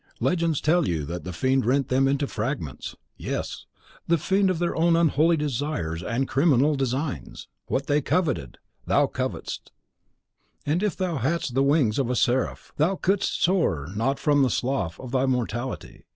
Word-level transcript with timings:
Legends 0.19 0.61
tell 0.61 0.87
you 0.87 1.05
that 1.05 1.25
the 1.25 1.31
fiend 1.31 1.63
rent 1.63 1.89
them 1.89 2.07
into 2.07 2.25
fragments. 2.25 2.95
Yes; 3.17 3.67
the 4.07 4.17
fiend 4.17 4.49
of 4.49 4.57
their 4.57 4.75
own 4.75 4.95
unholy 4.95 5.37
desires 5.37 6.01
and 6.01 6.27
criminal 6.27 6.73
designs! 6.73 7.47
What 7.67 7.85
they 7.85 8.01
coveted, 8.01 8.57
thou 8.87 9.05
covetest; 9.05 9.71
and 10.65 10.81
if 10.81 10.97
thou 10.97 11.17
hadst 11.17 11.53
the 11.53 11.61
wings 11.61 11.99
of 11.99 12.09
a 12.09 12.15
seraph 12.15 12.71
thou 12.77 12.95
couldst 12.95 13.43
soar 13.43 13.89
not 13.95 14.17
from 14.17 14.41
the 14.41 14.49
slough 14.49 14.99
of 14.99 15.11
thy 15.11 15.27
mortality. 15.27 16.05